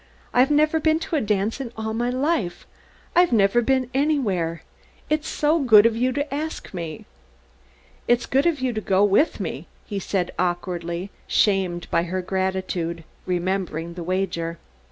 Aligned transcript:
I've 0.33 0.49
never 0.49 0.79
been 0.79 0.97
to 0.97 1.15
a 1.15 1.21
dance 1.21 1.61
in 1.61 1.71
all 1.77 1.93
my 1.93 2.09
life. 2.09 2.65
I've 3.15 3.31
never 3.31 3.61
been 3.61 3.87
anywhere. 3.93 4.63
It's 5.11 5.27
so 5.27 5.59
good 5.59 5.85
of 5.85 5.95
you 5.95 6.11
to 6.13 6.33
ask 6.33 6.73
me!" 6.73 7.05
"It's 8.07 8.25
good 8.25 8.47
of 8.47 8.61
you 8.61 8.73
to 8.73 8.81
go 8.81 9.03
with 9.03 9.39
me," 9.39 9.67
he 9.85 9.99
said 9.99 10.31
awkwardly, 10.39 11.11
shamed 11.27 11.87
by 11.91 12.01
her 12.05 12.23
gratitude, 12.23 13.03
remembering 13.27 13.93
the 13.93 14.01
wager. 14.03 14.57